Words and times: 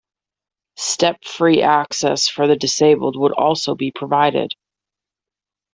Step-free 0.77 1.61
access 1.61 2.27
for 2.27 2.47
the 2.47 2.55
disabled 2.55 3.15
would 3.15 3.33
also 3.33 3.75
be 3.75 3.91
provided. 3.91 4.51